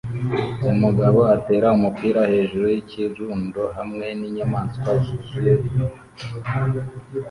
Umugabo 0.71 1.19
atera 1.35 1.67
umupira 1.77 2.21
hejuru 2.31 2.65
yikirundo 2.73 3.61
hamwe 3.77 4.07
ninyamaswa 4.19 4.89
zuzuye 5.03 5.53
inyuma 5.67 6.01